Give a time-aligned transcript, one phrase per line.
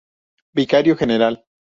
[0.55, 1.45] Vicario general.